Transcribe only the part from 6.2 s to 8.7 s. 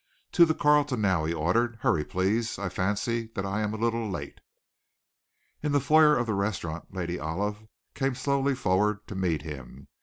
the restaurant, Lady Olive came slowly